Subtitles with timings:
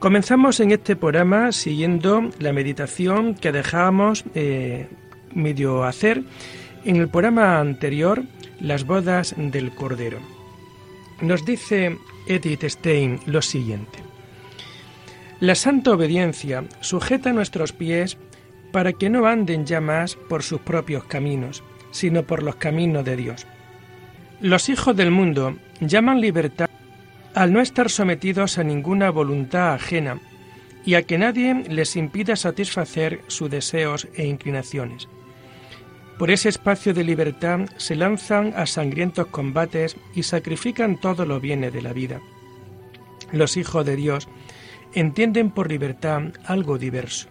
[0.00, 4.88] Comenzamos en este programa siguiendo la meditación que dejábamos eh,
[5.34, 6.22] medio hacer
[6.86, 8.22] en el programa anterior,
[8.60, 10.18] Las bodas del Cordero.
[11.20, 13.98] Nos dice Edith Stein lo siguiente.
[15.38, 18.16] La santa obediencia sujeta nuestros pies
[18.72, 23.16] para que no anden ya más por sus propios caminos, sino por los caminos de
[23.16, 23.46] Dios.
[24.40, 26.70] Los hijos del mundo llaman libertad
[27.40, 30.20] al no estar sometidos a ninguna voluntad ajena
[30.84, 35.08] y a que nadie les impida satisfacer sus deseos e inclinaciones.
[36.18, 41.72] Por ese espacio de libertad se lanzan a sangrientos combates y sacrifican todo lo bienes
[41.72, 42.20] de la vida.
[43.32, 44.28] Los hijos de Dios
[44.92, 47.30] entienden por libertad algo diverso.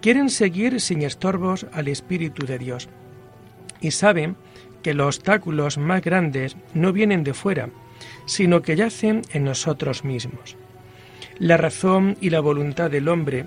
[0.00, 2.88] Quieren seguir sin estorbos al Espíritu de Dios
[3.80, 4.36] y saben
[4.84, 7.70] que los obstáculos más grandes no vienen de fuera,
[8.26, 10.56] sino que yacen en nosotros mismos.
[11.38, 13.46] La razón y la voluntad del hombre,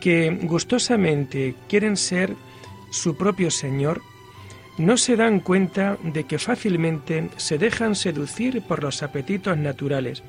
[0.00, 2.34] que gustosamente quieren ser
[2.90, 4.02] su propio Señor,
[4.78, 10.22] no se dan cuenta de que fácilmente se dejan seducir por los apetitos naturales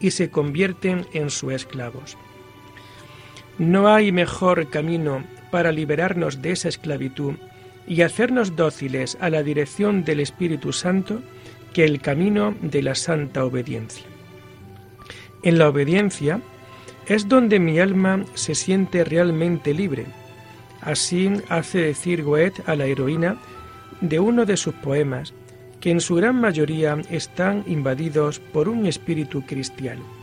[0.00, 2.16] y se convierten en sus esclavos.
[3.58, 7.34] No hay mejor camino para liberarnos de esa esclavitud
[7.88, 11.22] y hacernos dóciles a la dirección del Espíritu Santo
[11.72, 14.04] que el camino de la santa obediencia.
[15.42, 16.40] En la obediencia
[17.06, 20.06] es donde mi alma se siente realmente libre.
[20.80, 23.38] Así hace decir Goethe a la heroína
[24.00, 25.32] de uno de sus poemas,
[25.80, 30.18] que en su gran mayoría están invadidos por un espíritu cristiano.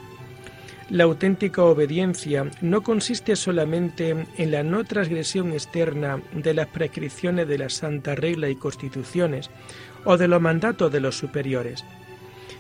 [0.90, 7.58] La auténtica obediencia no consiste solamente en la no transgresión externa de las prescripciones de
[7.58, 9.50] la santa regla y constituciones
[10.06, 11.84] o de los mandatos de los superiores.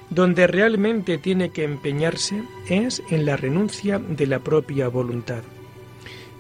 [0.10, 5.44] Donde realmente tiene que empeñarse es en la renuncia de la propia voluntad.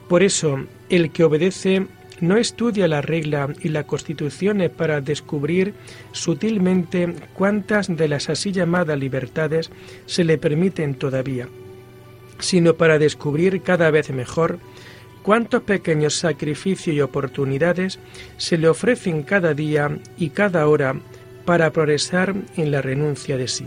[0.07, 1.87] Por eso, el que obedece
[2.21, 5.73] no estudia la regla y las constituciones para descubrir
[6.11, 9.71] sutilmente cuántas de las así llamadas libertades
[10.05, 11.47] se le permiten todavía,
[12.39, 14.59] sino para descubrir cada vez mejor
[15.25, 17.97] cuántos pequeños sacrificios y oportunidades
[18.37, 20.97] se le ofrecen cada día y cada hora
[21.45, 23.65] para progresar en la renuncia de sí.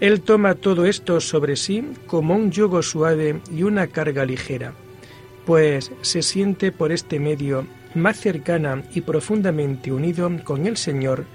[0.00, 4.72] Él toma todo esto sobre sí como un yugo suave y una carga ligera,
[5.44, 11.26] pues se siente por este medio más cercana y profundamente unido con el Señor,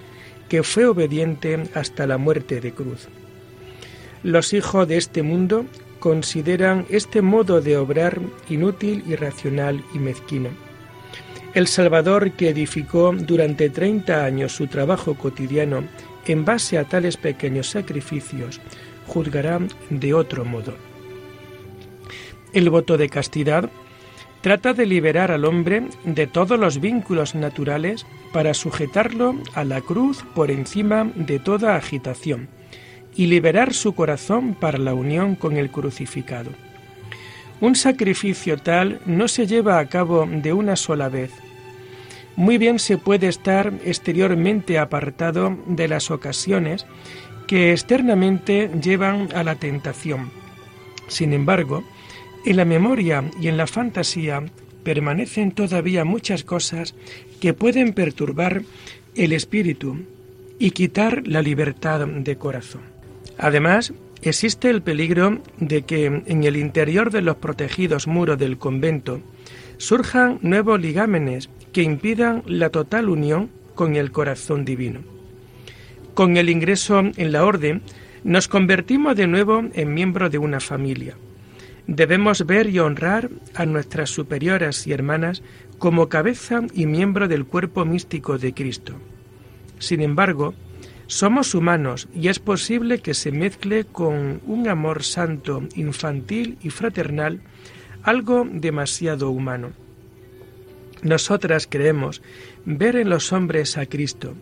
[0.49, 3.09] que fue obediente hasta la muerte de cruz.
[4.23, 5.67] Los hijos de este mundo
[5.99, 8.19] consideran este modo de obrar
[8.49, 10.49] inútil, irracional y mezquino.
[11.53, 15.83] El Salvador que edificó durante 30 años su trabajo cotidiano
[16.25, 18.61] en base a tales pequeños sacrificios,
[19.07, 19.59] juzgará
[19.89, 20.75] de otro modo.
[22.53, 23.69] El voto de castidad
[24.41, 30.23] trata de liberar al hombre de todos los vínculos naturales para sujetarlo a la cruz
[30.35, 32.49] por encima de toda agitación
[33.17, 36.51] y liberar su corazón para la unión con el crucificado.
[37.59, 41.31] Un sacrificio tal no se lleva a cabo de una sola vez.
[42.35, 46.85] Muy bien se puede estar exteriormente apartado de las ocasiones
[47.47, 50.29] que externamente llevan a la tentación.
[51.07, 51.83] Sin embargo,
[52.45, 54.43] en la memoria y en la fantasía
[54.83, 56.93] permanecen todavía muchas cosas
[57.41, 58.61] que pueden perturbar
[59.15, 60.05] el espíritu
[60.59, 62.96] y quitar la libertad de corazón.
[63.37, 69.21] Además, existe el peligro de que en el interior de los protegidos muros del convento
[69.77, 75.01] surjan nuevos ligámenes que impidan la total unión con el corazón divino.
[76.15, 77.83] Con el ingreso en la orden,
[78.23, 81.15] nos convertimos de nuevo en miembros de una familia.
[81.85, 85.43] Debemos ver y honrar a nuestras superioras y hermanas
[85.77, 88.93] como cabeza y miembro del cuerpo místico de Cristo.
[89.79, 90.55] Sin embargo,
[91.07, 97.41] somos humanos y es posible que se mezcle con un amor santo, infantil y fraternal
[98.03, 99.71] algo demasiado humano.
[101.01, 102.21] Nosotras creemos
[102.65, 104.35] ver en los hombres a Cristo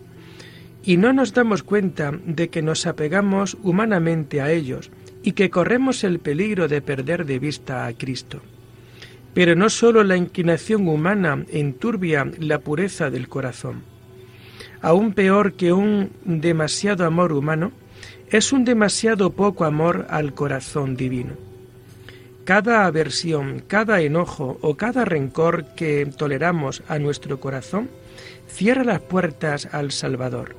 [0.83, 4.91] y no nos damos cuenta de que nos apegamos humanamente a ellos
[5.23, 8.41] y que corremos el peligro de perder de vista a Cristo.
[9.33, 13.94] Pero no sólo la inclinación humana enturbia la pureza del corazón.
[14.86, 17.72] Aún peor que un demasiado amor humano,
[18.30, 21.34] es un demasiado poco amor al corazón divino.
[22.44, 27.90] Cada aversión, cada enojo o cada rencor que toleramos a nuestro corazón
[28.48, 30.56] cierra las puertas al Salvador.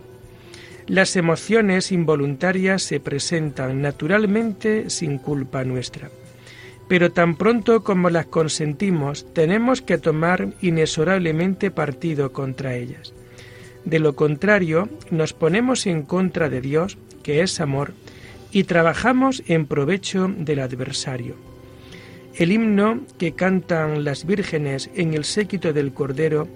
[0.88, 6.10] Las emociones involuntarias se presentan naturalmente sin culpa nuestra.
[6.88, 13.14] Pero tan pronto como las consentimos, tenemos que tomar inexorablemente partido contra ellas.
[13.86, 17.92] De lo contrario, nos ponemos en contra de Dios, que es amor,
[18.50, 21.36] y trabajamos en provecho del adversario.
[22.34, 26.48] El himno que cantan las vírgenes en el séquito del Cordero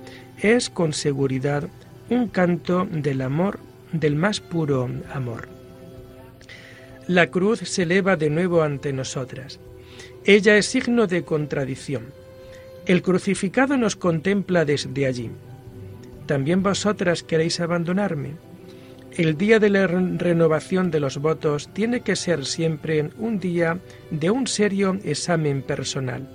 [0.43, 1.69] es con seguridad
[2.09, 3.61] un canto del amor,
[3.93, 5.49] del más puro amor.
[7.07, 9.61] La cruz se eleva de nuevo ante nosotras.
[10.25, 12.07] Ella es signo de contradicción.
[12.87, 15.31] El crucificado nos contempla desde allí.
[16.31, 18.37] ¿También vosotras queréis abandonarme?
[19.17, 23.81] El día de la renovación de los votos tiene que ser siempre un día
[24.13, 26.29] de un serio examen personal.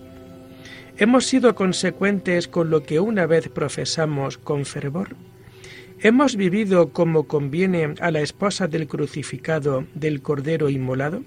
[0.98, 5.16] ¿Hemos sido consecuentes con lo que una vez profesamos con fervor?
[6.02, 11.24] ¿Hemos vivido como conviene a la esposa del crucificado del Cordero inmolado?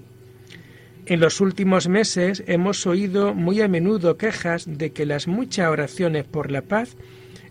[1.07, 6.25] En los últimos meses hemos oído muy a menudo quejas de que las muchas oraciones
[6.25, 6.95] por la paz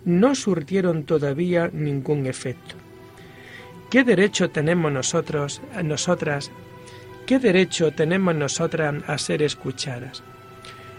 [0.05, 2.77] no surtieron todavía ningún efecto.
[3.91, 6.51] ¿Qué derecho tenemos nosotros, nosotras,
[7.27, 10.23] qué derecho tenemos nosotras a ser escuchadas?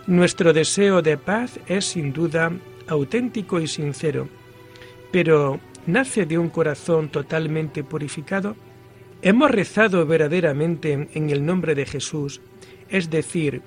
[0.07, 2.51] Nuestro deseo de paz es sin duda
[2.87, 4.27] auténtico y sincero,
[5.11, 8.55] pero ¿nace de un corazón totalmente purificado?
[9.21, 12.41] ¿Hemos rezado verdaderamente en el nombre de Jesús,
[12.89, 13.61] es decir,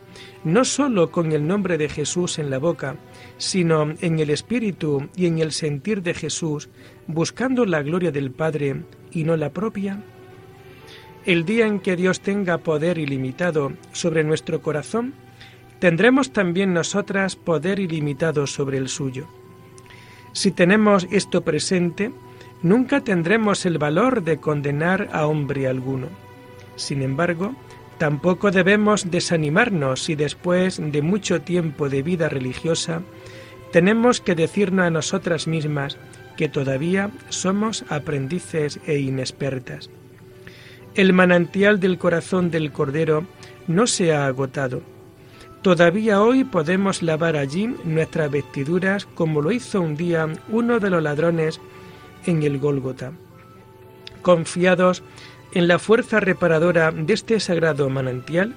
[0.44, 2.96] no sólo con el nombre de Jesús en la boca,
[3.38, 6.68] sino en el espíritu y en el sentir de Jesús,
[7.06, 10.02] buscando la gloria del Padre y no la propia?
[11.24, 15.14] El día en que Dios tenga poder ilimitado sobre nuestro corazón,
[15.78, 19.28] tendremos también nosotras poder ilimitado sobre el suyo.
[20.32, 22.10] Si tenemos esto presente,
[22.62, 26.08] nunca tendremos el valor de condenar a hombre alguno.
[26.76, 27.54] Sin embargo,
[27.98, 33.02] tampoco debemos desanimarnos si después de mucho tiempo de vida religiosa
[33.72, 35.96] tenemos que decirnos a nosotras mismas
[36.36, 39.90] que todavía somos aprendices e inexpertas.
[40.94, 43.24] El manantial del corazón del Cordero
[43.66, 44.82] no se ha agotado.
[45.62, 51.02] Todavía hoy podemos lavar allí nuestras vestiduras como lo hizo un día uno de los
[51.02, 51.60] ladrones
[52.26, 53.12] en el Gólgota.
[54.20, 55.02] Confiados
[55.54, 58.54] en la fuerza reparadora de este sagrado manantial,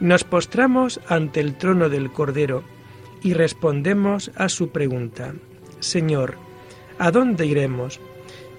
[0.00, 2.64] nos postramos ante el trono del Cordero
[3.22, 5.34] y respondemos a su pregunta.
[5.80, 6.36] Señor,
[6.98, 8.00] ¿A dónde iremos?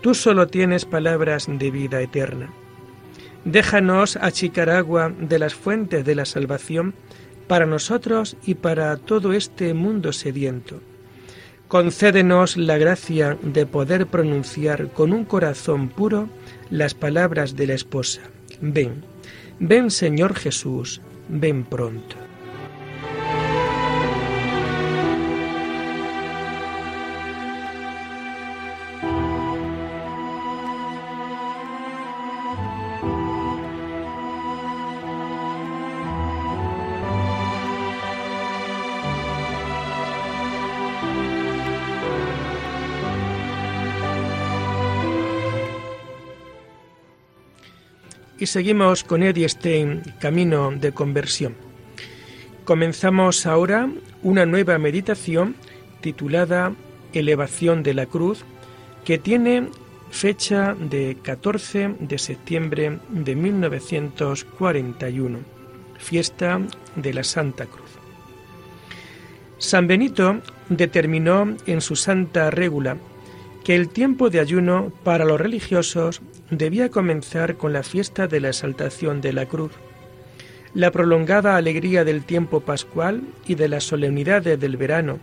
[0.01, 2.49] Tú solo tienes palabras de vida eterna.
[3.45, 6.93] Déjanos achicar agua de las fuentes de la salvación
[7.47, 10.81] para nosotros y para todo este mundo sediento.
[11.67, 16.27] Concédenos la gracia de poder pronunciar con un corazón puro
[16.69, 18.21] las palabras de la esposa.
[18.61, 19.03] Ven,
[19.59, 22.24] ven Señor Jesús, ven pronto.
[48.45, 51.55] Y seguimos con Eddie Stein, Camino de Conversión.
[52.63, 53.89] Comenzamos ahora
[54.21, 55.55] una nueva meditación
[55.99, 56.71] titulada
[57.11, 58.45] Elevación de la Cruz,
[59.03, 59.69] que tiene
[60.11, 65.39] fecha de 14 de septiembre de 1941,
[65.97, 66.61] fiesta
[66.95, 67.89] de la Santa Cruz.
[69.57, 72.97] San Benito determinó en su Santa Régula
[73.65, 78.49] que el tiempo de ayuno para los religiosos debía comenzar con la fiesta de la
[78.49, 79.71] exaltación de la cruz.
[80.75, 85.17] La prolongada alegría del tiempo pascual y de las solemnidades del verano,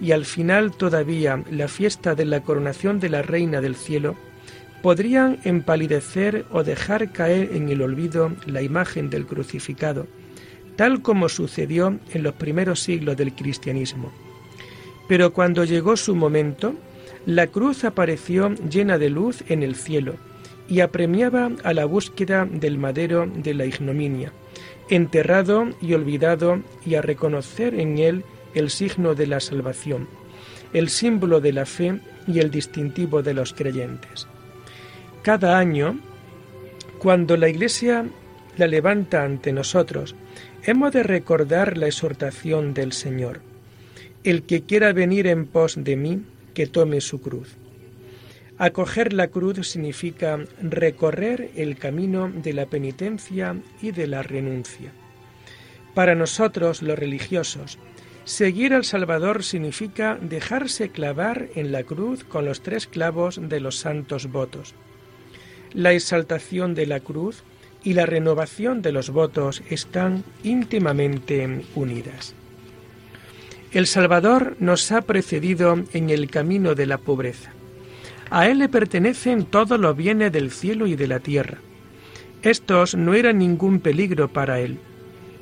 [0.00, 4.16] y al final todavía la fiesta de la coronación de la Reina del Cielo,
[4.80, 10.06] podrían empalidecer o dejar caer en el olvido la imagen del crucificado,
[10.76, 14.12] tal como sucedió en los primeros siglos del cristianismo.
[15.08, 16.74] Pero cuando llegó su momento,
[17.26, 20.14] la cruz apareció llena de luz en el cielo,
[20.68, 24.32] y apremiaba a la búsqueda del madero de la ignominia,
[24.88, 30.08] enterrado y olvidado y a reconocer en él el signo de la salvación,
[30.72, 34.26] el símbolo de la fe y el distintivo de los creyentes.
[35.22, 35.98] Cada año,
[36.98, 38.06] cuando la Iglesia
[38.56, 40.14] la levanta ante nosotros,
[40.62, 43.40] hemos de recordar la exhortación del Señor.
[44.24, 46.22] El que quiera venir en pos de mí,
[46.56, 47.54] que tome su cruz.
[48.56, 54.90] Acoger la cruz significa recorrer el camino de la penitencia y de la renuncia.
[55.92, 57.78] Para nosotros, los religiosos,
[58.24, 63.76] seguir al Salvador significa dejarse clavar en la cruz con los tres clavos de los
[63.76, 64.74] santos votos.
[65.74, 67.44] La exaltación de la cruz
[67.84, 72.34] y la renovación de los votos están íntimamente unidas.
[73.72, 77.52] El Salvador nos ha precedido en el camino de la pobreza.
[78.30, 81.58] A Él le pertenecen todos los bienes del cielo y de la tierra.
[82.42, 84.78] Estos no eran ningún peligro para Él.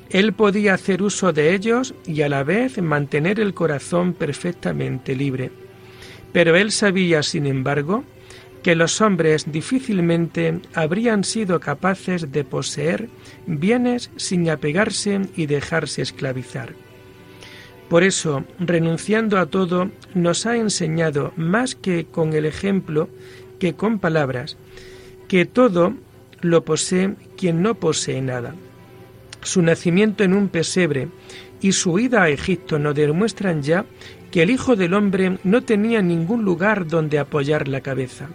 [0.09, 5.51] Él podía hacer uso de ellos y a la vez mantener el corazón perfectamente libre.
[6.31, 8.03] Pero Él sabía, sin embargo,
[8.61, 13.09] que los hombres difícilmente habrían sido capaces de poseer
[13.45, 16.84] bienes sin apegarse y dejarse esclavizar.
[17.89, 23.09] Por eso, renunciando a todo, nos ha enseñado más que con el ejemplo
[23.59, 24.57] que con palabras,
[25.27, 25.93] que todo
[26.41, 28.55] lo posee quien no posee nada.
[29.41, 31.09] Su nacimiento en un pesebre
[31.61, 33.85] y su ida a Egipto nos demuestran ya
[34.31, 38.29] que el Hijo del Hombre no tenía ningún lugar donde apoyar la cabeza.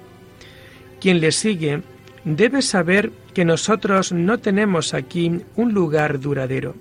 [1.00, 1.82] Quien le sigue
[2.24, 6.74] debe saber que nosotros no tenemos aquí un lugar duradero.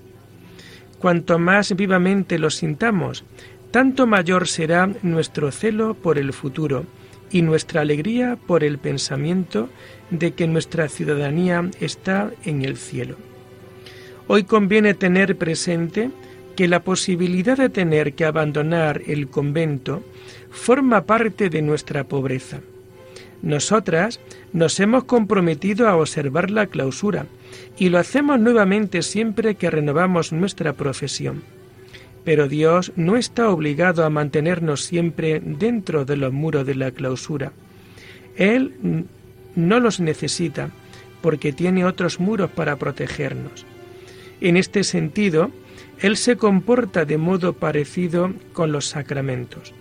[0.99, 3.23] Cuanto más vivamente lo sintamos,
[3.71, 6.85] tanto mayor será nuestro celo por el futuro
[7.31, 9.69] y nuestra alegría por el pensamiento
[10.09, 13.15] de que nuestra ciudadanía está en el cielo.
[14.27, 16.11] Hoy conviene tener presente
[16.55, 20.03] que la posibilidad de tener que abandonar el convento
[20.51, 22.59] forma parte de nuestra pobreza.
[23.41, 24.19] Nosotras
[24.51, 27.25] nos hemos comprometido a observar la clausura,
[27.77, 31.43] y lo hacemos nuevamente siempre que renovamos nuestra profesión.
[32.25, 37.53] Pero Dios no está obligado a mantenernos siempre dentro de los muros de la clausura.
[38.35, 39.05] Él
[39.55, 40.69] no los necesita
[41.21, 43.65] porque tiene otros muros para protegernos.
[44.41, 45.51] En este sentido,
[45.99, 49.73] Él se comporta de modo parecido con los sacramentos.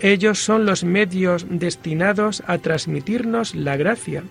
[0.00, 4.24] Ellos son los medios destinados a transmitirnos la gracia,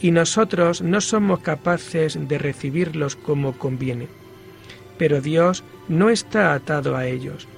[0.00, 4.08] y nosotros no somos capaces de recibirlos como conviene.
[4.96, 7.48] Pero Dios no está atado a ellos.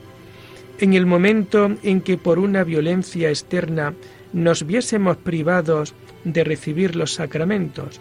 [0.79, 3.95] En el momento en que por una violencia externa
[4.33, 8.01] nos viésemos privados de recibir los sacramentos,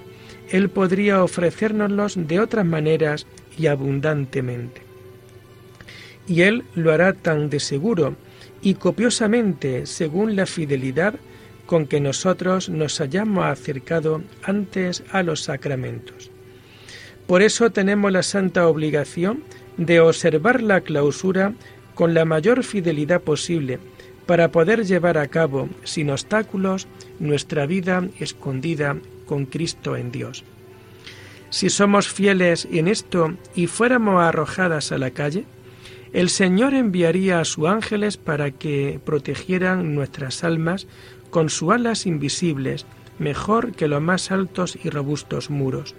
[0.49, 3.25] Él podría ofrecérnoslos de otras maneras
[3.57, 4.81] y abundantemente.
[6.27, 8.15] Y Él lo hará tan de seguro
[8.61, 11.15] y copiosamente según la fidelidad
[11.65, 16.31] con que nosotros nos hayamos acercado antes a los sacramentos.
[17.27, 19.43] Por eso tenemos la santa obligación
[19.77, 21.53] de observar la clausura
[21.93, 23.79] con la mayor fidelidad posible
[24.25, 26.87] para poder llevar a cabo sin obstáculos
[27.19, 30.43] nuestra vida escondida con Cristo en Dios.
[31.51, 35.45] Si somos fieles en esto y fuéramos arrojadas a la calle,
[36.13, 40.87] el Señor enviaría a sus ángeles para que protegieran nuestras almas
[41.29, 42.85] con sus alas invisibles,
[43.19, 45.93] mejor que los más altos y robustos muros.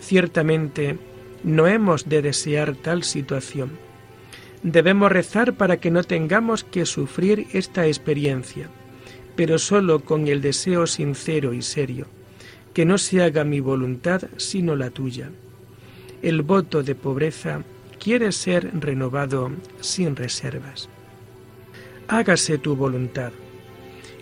[0.00, 0.98] Ciertamente,
[1.42, 3.70] no hemos de desear tal situación.
[4.62, 8.68] Debemos rezar para que no tengamos que sufrir esta experiencia,
[9.36, 12.06] pero solo con el deseo sincero y serio,
[12.74, 15.30] que no se haga mi voluntad sino la tuya.
[16.22, 17.62] El voto de pobreza
[17.98, 19.50] quiere ser renovado
[19.80, 20.88] sin reservas.
[22.08, 23.32] Hágase tu voluntad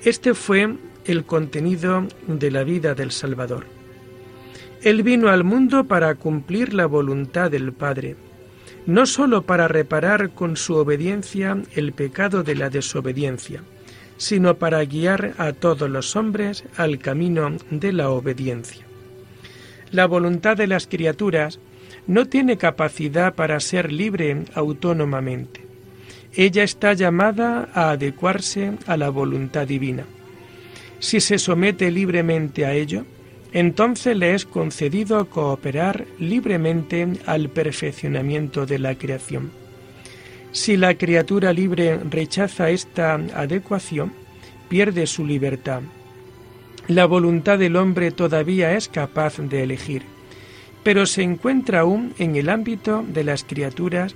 [0.07, 3.67] este fue el contenido de la vida del Salvador.
[4.81, 8.15] Él vino al mundo para cumplir la voluntad del Padre,
[8.87, 13.65] no sólo para reparar con su obediencia el pecado de la desobediencia,
[14.17, 18.87] sino para guiar a todos los hombres al camino de la obediencia.
[19.91, 21.59] La voluntad de las criaturas
[22.07, 25.67] no tiene capacidad para ser libre autónomamente
[26.37, 30.05] ella está llamada a adecuarse a la voluntad divina.
[30.99, 33.05] Si se somete libremente a ello,
[33.53, 39.51] entonces le es concedido cooperar libremente al perfeccionamiento de la creación.
[40.53, 44.13] Si la criatura libre rechaza esta adecuación,
[44.69, 45.81] pierde su libertad.
[46.87, 50.03] La voluntad del hombre todavía es capaz de elegir.
[50.87, 54.15] Pero se encuentra aún en el ámbito de las criaturas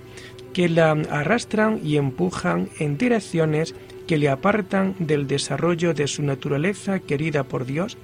[0.52, 3.74] que la arrastran y empujan en direcciones
[4.06, 7.98] que le apartan del desarrollo de su naturaleza querida por Dios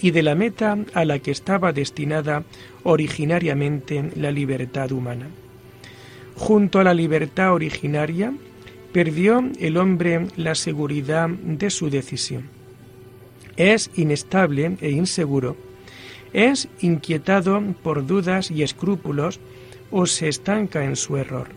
[0.00, 2.44] y de la meta a la que estaba destinada
[2.84, 5.26] originariamente la libertad humana.
[6.36, 8.32] Junto a la libertad originaria,
[8.92, 12.44] perdió el hombre la seguridad de su decisión.
[13.56, 15.56] Es inestable e inseguro,
[16.32, 19.40] es inquietado por dudas y escrúpulos
[19.90, 21.48] o se estanca en su error.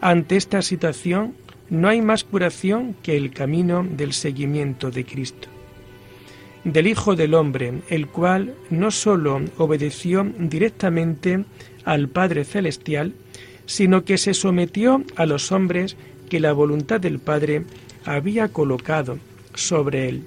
[0.00, 1.34] Ante esta situación
[1.68, 5.48] no hay más curación que el camino del seguimiento de Cristo
[6.64, 11.44] del Hijo del Hombre, el cual no sólo obedeció directamente
[11.84, 13.14] al Padre Celestial,
[13.66, 15.96] sino que se sometió a los hombres
[16.28, 17.64] que la voluntad del Padre
[18.04, 19.18] había colocado
[19.54, 20.24] sobre él.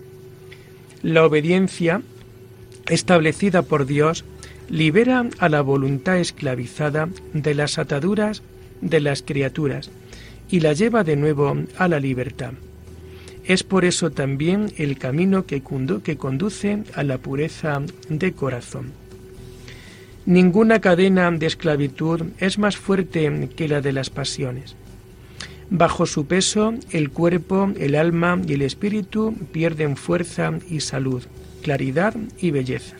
[1.01, 2.01] La obediencia
[2.87, 4.25] establecida por Dios
[4.69, 8.41] libera a la voluntad esclavizada de las ataduras
[8.81, 9.89] de las criaturas
[10.49, 12.53] y la lleva de nuevo a la libertad.
[13.45, 18.91] Es por eso también el camino que, conduce a la pureza de corazón.
[20.25, 24.75] Ninguna cadena de esclavitud es más fuerte que la de las pasiones.
[25.69, 31.23] Bajo su peso, el cuerpo, el alma y el espíritu pierden fuerza y salud,
[31.63, 32.97] claridad y belleza.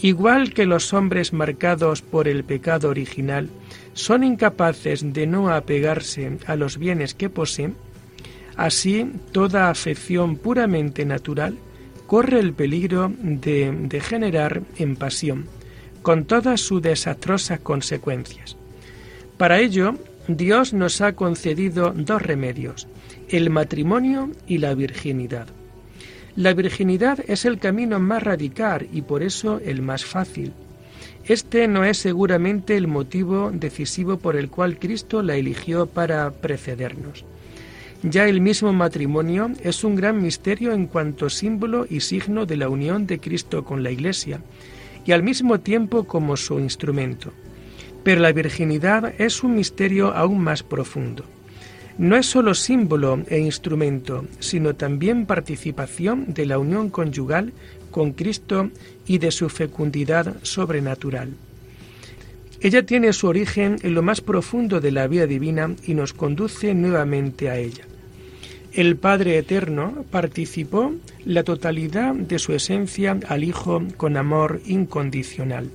[0.00, 3.48] Igual que los hombres marcados por el pecado original
[3.94, 7.74] son incapaces de no apegarse a los bienes que poseen,
[8.56, 11.58] Así, toda afección puramente natural
[12.06, 15.46] corre el peligro de degenerar en pasión,
[16.02, 18.56] con todas sus desastrosas consecuencias.
[19.38, 19.94] Para ello,
[20.28, 22.86] Dios nos ha concedido dos remedios,
[23.28, 25.46] el matrimonio y la virginidad.
[26.34, 30.52] La virginidad es el camino más radical y por eso el más fácil.
[31.24, 37.26] Este no es seguramente el motivo decisivo por el cual Cristo la eligió para precedernos.
[38.02, 42.70] Ya el mismo matrimonio es un gran misterio en cuanto símbolo y signo de la
[42.70, 44.40] unión de Cristo con la Iglesia,
[45.04, 47.30] y al mismo tiempo como su instrumento.
[48.02, 51.24] Pero la virginidad es un misterio aún más profundo.
[51.98, 57.52] No es sólo símbolo e instrumento, sino también participación de la unión conyugal
[57.90, 58.70] con Cristo
[59.06, 61.34] y de su fecundidad sobrenatural.
[62.60, 66.74] Ella tiene su origen en lo más profundo de la vida divina y nos conduce
[66.74, 67.84] nuevamente a ella.
[68.72, 70.94] El Padre Eterno participó
[71.26, 75.70] la totalidad de su esencia al Hijo con amor incondicional.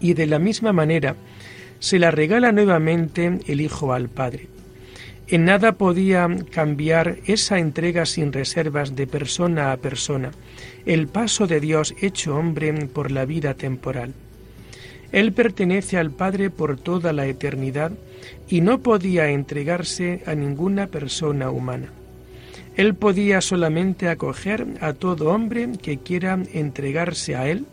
[0.00, 1.16] Y de la misma manera
[1.80, 4.55] se la regala nuevamente el Hijo al Padre.
[5.28, 10.30] En nada podía cambiar esa entrega sin reservas de persona a persona,
[10.84, 14.14] el paso de Dios hecho hombre por la vida temporal.
[15.10, 17.90] Él pertenece al Padre por toda la eternidad
[18.48, 21.88] y no podía entregarse a ninguna persona humana.
[22.76, 27.66] Él podía solamente acoger a todo hombre que quiera entregarse a Él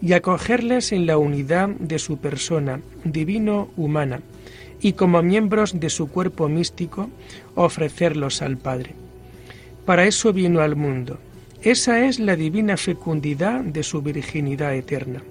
[0.00, 4.20] y acogerles en la unidad de su persona divino-humana
[4.82, 7.08] y como miembros de su cuerpo místico
[7.54, 8.94] ofrecerlos al Padre.
[9.86, 11.18] Para eso vino al mundo.
[11.62, 15.22] Esa es la divina fecundidad de su virginidad eterna,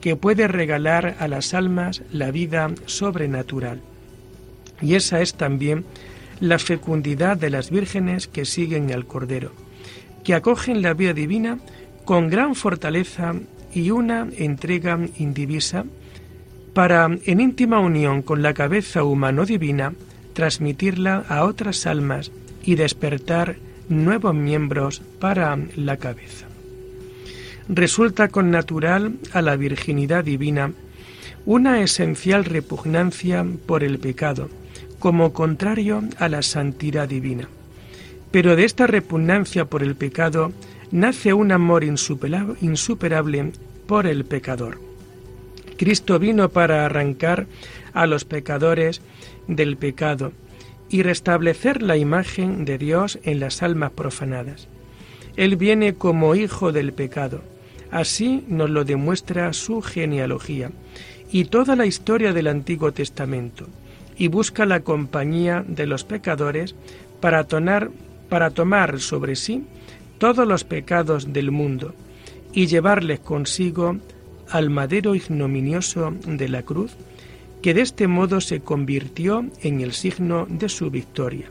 [0.00, 3.80] que puede regalar a las almas la vida sobrenatural.
[4.80, 5.84] Y esa es también
[6.40, 9.52] la fecundidad de las vírgenes que siguen al Cordero,
[10.24, 11.58] que acogen la vida divina
[12.04, 13.34] con gran fortaleza
[13.72, 15.84] y una entrega indivisa
[16.74, 19.92] para, en íntima unión con la cabeza humano divina,
[20.32, 22.30] transmitirla a otras almas
[22.64, 23.56] y despertar
[23.88, 26.46] nuevos miembros para la cabeza.
[27.68, 30.72] Resulta con natural a la virginidad divina
[31.44, 34.48] una esencial repugnancia por el pecado,
[34.98, 37.48] como contrario a la santidad divina.
[38.30, 40.52] Pero de esta repugnancia por el pecado
[40.90, 43.52] nace un amor insuperable
[43.86, 44.91] por el pecador.
[45.76, 47.46] Cristo vino para arrancar
[47.92, 49.00] a los pecadores
[49.48, 50.32] del pecado
[50.88, 54.68] y restablecer la imagen de Dios en las almas profanadas.
[55.36, 57.42] Él viene como hijo del pecado.
[57.90, 60.70] Así nos lo demuestra su genealogía
[61.30, 63.66] y toda la historia del Antiguo Testamento
[64.16, 66.74] y busca la compañía de los pecadores
[67.20, 67.46] para,
[68.28, 69.64] para tomar sobre sí
[70.18, 71.94] todos los pecados del mundo
[72.52, 73.96] y llevarles consigo
[74.52, 76.92] al madero ignominioso de la cruz,
[77.62, 81.46] que de este modo se convirtió en el signo de su victoria.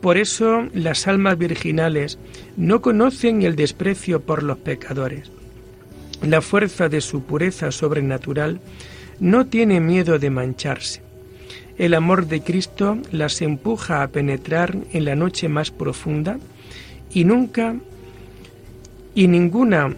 [0.00, 2.18] Por eso las almas virginales
[2.56, 5.30] no conocen el desprecio por los pecadores.
[6.22, 8.60] la fuerza de su pureza sobrenatural,
[9.20, 11.02] no tiene miedo de mancharse.
[11.76, 16.38] El amor de Cristo las empuja a penetrar en la noche más profunda
[17.12, 17.76] y nunca
[19.14, 19.94] y ninguna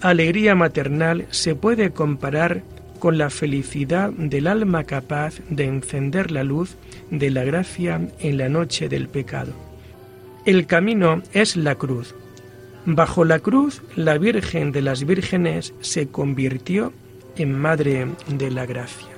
[0.00, 2.62] alegría maternal se puede comparar
[2.98, 6.76] con la felicidad del alma capaz de encender la luz
[7.10, 9.52] de la gracia en la noche del pecado.
[10.44, 12.14] El camino es la cruz.
[12.86, 16.92] Bajo la cruz, la Virgen de las Vírgenes se convirtió
[17.36, 19.17] en Madre de la Gracia.